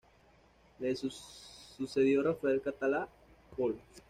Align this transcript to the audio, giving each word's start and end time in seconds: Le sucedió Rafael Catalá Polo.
Le 0.79 0.95
sucedió 0.95 2.23
Rafael 2.23 2.59
Catalá 2.59 3.07
Polo. 3.55 3.77